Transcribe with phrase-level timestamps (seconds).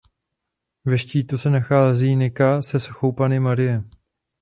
[0.85, 3.83] Ve štítu se nachází nika se sochou Panny Marie.